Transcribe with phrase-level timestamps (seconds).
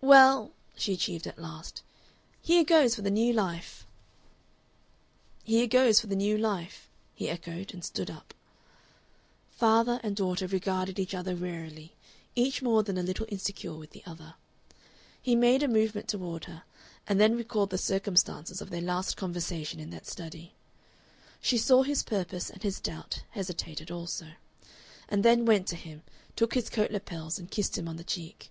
[0.00, 1.84] "Well," she achieved at last.
[2.42, 3.86] "Here goes for the new life!"
[5.44, 8.34] "Here goes for the new life," he echoed and stood up.
[9.52, 11.92] Father and daughter regarded each other warily,
[12.34, 14.34] each more than a little insecure with the other.
[15.22, 16.64] He made a movement toward her,
[17.06, 20.52] and then recalled the circumstances of their last conversation in that study.
[21.40, 24.32] She saw his purpose and his doubt hesitated also,
[25.08, 26.02] and then went to him,
[26.34, 28.50] took his coat lapels, and kissed him on the cheek.